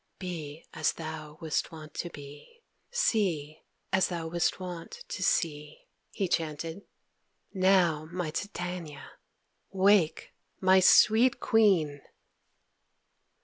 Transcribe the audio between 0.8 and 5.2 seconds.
thou wast wont to be; See as thou wast wont